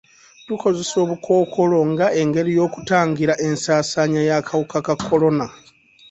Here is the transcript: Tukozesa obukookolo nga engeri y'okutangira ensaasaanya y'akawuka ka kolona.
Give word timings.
Tukozesa 0.47 0.95
obukookolo 1.03 1.79
nga 1.91 2.07
engeri 2.21 2.51
y'okutangira 2.57 3.33
ensaasaanya 3.47 4.21
y'akawuka 4.29 4.77
ka 4.85 4.95
kolona. 5.07 5.45